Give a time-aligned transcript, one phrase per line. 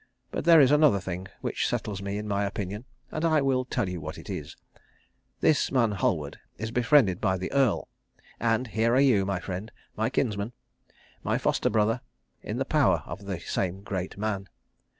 [0.31, 3.87] But there is another thing, which settles me in my opinion, and I will tell
[3.87, 4.55] you what it is.
[5.41, 7.87] This man Halward is befriended by the Earl;
[8.39, 10.53] and here are you, my friend, my kinsman,
[11.23, 12.01] my foster brother,
[12.41, 14.49] in the power of the same great man.